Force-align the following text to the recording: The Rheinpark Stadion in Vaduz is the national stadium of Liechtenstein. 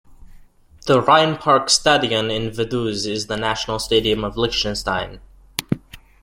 The 0.87 0.99
Rheinpark 0.99 1.69
Stadion 1.69 2.31
in 2.31 2.49
Vaduz 2.49 3.05
is 3.07 3.27
the 3.27 3.37
national 3.37 3.77
stadium 3.77 4.23
of 4.23 4.35
Liechtenstein. 4.35 5.19